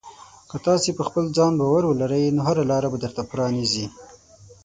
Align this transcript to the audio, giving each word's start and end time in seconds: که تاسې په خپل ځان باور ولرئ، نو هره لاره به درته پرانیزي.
که 0.49 0.57
تاسې 0.65 0.89
په 0.97 1.03
خپل 1.07 1.23
ځان 1.37 1.53
باور 1.59 1.83
ولرئ، 1.87 2.25
نو 2.35 2.41
هره 2.47 2.63
لاره 2.71 2.87
به 2.91 2.97
درته 3.03 3.21
پرانیزي. 3.31 3.85